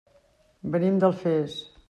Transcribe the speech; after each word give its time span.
Venim 0.77 0.97
d'Alfés. 1.05 1.61